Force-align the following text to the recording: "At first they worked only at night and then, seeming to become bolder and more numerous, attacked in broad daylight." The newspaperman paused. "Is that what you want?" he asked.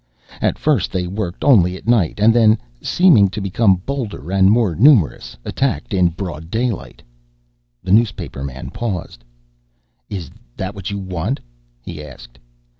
"At 0.41 0.57
first 0.57 0.91
they 0.91 1.05
worked 1.05 1.43
only 1.43 1.77
at 1.77 1.87
night 1.87 2.19
and 2.19 2.33
then, 2.33 2.57
seeming 2.81 3.29
to 3.29 3.39
become 3.39 3.75
bolder 3.85 4.31
and 4.31 4.49
more 4.49 4.73
numerous, 4.73 5.37
attacked 5.45 5.93
in 5.93 6.07
broad 6.07 6.49
daylight." 6.49 7.03
The 7.83 7.91
newspaperman 7.91 8.71
paused. 8.71 9.23
"Is 10.09 10.31
that 10.57 10.73
what 10.73 10.89
you 10.89 10.97
want?" 10.97 11.39
he 11.83 12.03
asked. 12.03 12.39